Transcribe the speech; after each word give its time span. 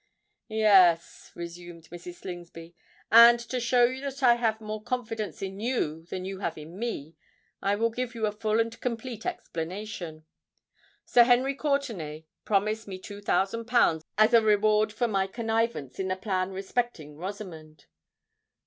"Yes," 0.47 1.31
resumed 1.35 1.87
Mrs. 1.91 2.15
Slingsby; 2.21 2.73
"and 3.11 3.39
to 3.39 3.59
show 3.59 3.83
you 3.83 4.01
that 4.01 4.23
I 4.23 4.33
have 4.33 4.59
more 4.59 4.81
confidence 4.81 5.43
in 5.43 5.59
you 5.59 6.07
than 6.07 6.25
you 6.25 6.39
have 6.39 6.57
in 6.57 6.79
me, 6.79 7.13
I 7.61 7.75
will 7.75 7.91
give 7.91 8.15
you 8.15 8.25
a 8.25 8.31
full 8.31 8.59
and 8.59 8.81
complete 8.81 9.27
explanation. 9.27 10.25
Sir 11.05 11.21
Henry 11.25 11.53
Courtenay 11.53 12.25
promised 12.45 12.87
me 12.87 12.97
two 12.97 13.21
thousand 13.21 13.65
pounds 13.65 14.03
as 14.17 14.33
a 14.33 14.41
reward 14.41 14.91
for 14.91 15.07
my 15.07 15.27
connivance 15.27 15.99
in 15.99 16.07
the 16.07 16.15
plan 16.15 16.49
respecting 16.49 17.15
Rosamond." 17.15 17.85